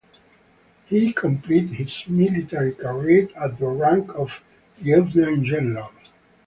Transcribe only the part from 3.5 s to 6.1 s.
the rank of Lieutenant General.